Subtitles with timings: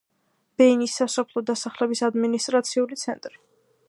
[0.61, 3.39] ბეინის სასოფლო დასახლების ადმინისტრაციული ცენტრი.